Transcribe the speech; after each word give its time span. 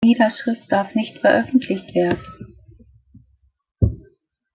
Die 0.03 0.09
Niederschrift 0.13 0.63
darf 0.71 0.95
nicht 0.95 1.19
veröffentlicht 1.19 1.93
werden. 1.93 2.57